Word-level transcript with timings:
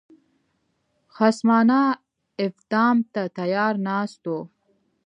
خصمانه 1.15 1.81
افدام 2.45 2.97
ته 3.13 3.21
تیار 3.37 3.73
ناست 3.87 4.21
وو. 4.27 4.39